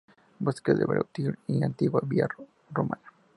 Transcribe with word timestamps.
Bosque 0.45 0.73
de 0.73 0.83
Breteuil 0.83 1.37
y 1.45 1.61
antigua 1.61 2.01
vía 2.03 2.27
romana. 2.71 3.05